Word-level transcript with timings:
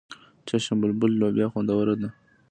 چشم 0.47 0.75
بلبل 0.81 1.11
لوبیا 1.19 1.47
خوندوره 1.53 1.95
ده. 2.01 2.09